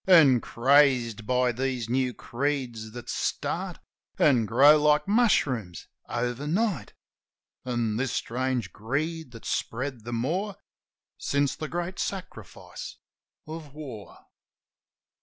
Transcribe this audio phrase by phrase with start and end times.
[0.07, 3.77] An' crazed by these new creeds that start
[4.17, 6.93] An' grow like mushrooms, overnight;
[7.65, 10.55] An' this strange greed that's spread the more
[11.19, 12.95] Since the great sacrifice
[13.45, 14.17] of war.